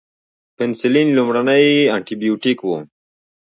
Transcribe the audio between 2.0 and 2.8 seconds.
بیوټیک و